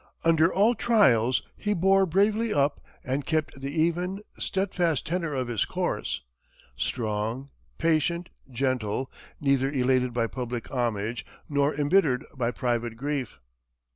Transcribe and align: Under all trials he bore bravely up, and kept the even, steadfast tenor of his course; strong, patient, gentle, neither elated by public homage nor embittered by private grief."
Under 0.23 0.51
all 0.51 0.73
trials 0.73 1.43
he 1.55 1.75
bore 1.75 2.07
bravely 2.07 2.51
up, 2.51 2.83
and 3.03 3.23
kept 3.23 3.61
the 3.61 3.69
even, 3.69 4.23
steadfast 4.39 5.05
tenor 5.05 5.35
of 5.35 5.47
his 5.47 5.63
course; 5.63 6.23
strong, 6.75 7.51
patient, 7.77 8.29
gentle, 8.49 9.11
neither 9.39 9.69
elated 9.71 10.11
by 10.11 10.25
public 10.25 10.71
homage 10.71 11.23
nor 11.47 11.75
embittered 11.75 12.25
by 12.35 12.49
private 12.49 12.97
grief." 12.97 13.39